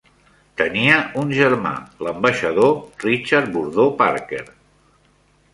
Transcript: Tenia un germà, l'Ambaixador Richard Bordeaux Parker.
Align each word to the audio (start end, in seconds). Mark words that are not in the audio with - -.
Tenia 0.61 0.95
un 1.23 1.33
germà, 1.41 1.73
l'Ambaixador 2.07 2.73
Richard 3.07 3.55
Bordeaux 3.59 3.95
Parker. 4.03 4.45